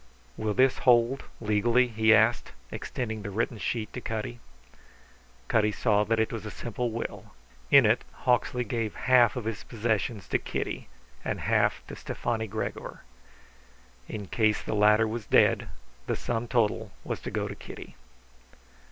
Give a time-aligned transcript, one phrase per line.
[0.35, 4.39] "Will this hold legally?" he asked, extending the written sheet to Cutty.
[5.47, 7.35] Cutty saw that it was a simple will.
[7.69, 10.87] In it Hawksley gave half of his possessions to Kitty
[11.23, 13.01] and half to Stefani Gregor.
[14.07, 15.69] In case the latter was dead
[16.07, 17.95] the sum total was to go to Kitty.